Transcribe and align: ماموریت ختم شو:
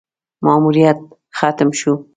ماموریت 0.45 0.99
ختم 1.37 1.69
شو: 1.79 1.91